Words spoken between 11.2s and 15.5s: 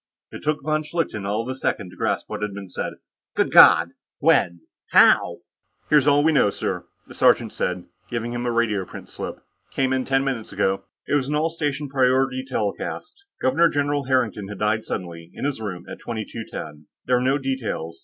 an all station priority telecast. Governor General Harrington had died suddenly, in